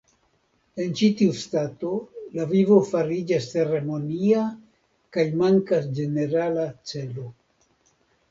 [0.83, 1.89] En ĉi tiu stato
[2.37, 4.45] la vivo fariĝas ceremonia
[5.17, 7.27] kaj mankas ĝenerala celo.